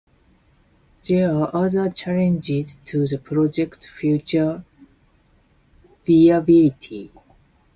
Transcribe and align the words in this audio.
There 1.07 1.31
are 1.31 1.51
other 1.55 1.87
challenges 1.91 2.77
to 2.85 3.05
the 3.05 3.19
project's 3.19 3.85
future 3.85 4.63
viability. 6.07 7.11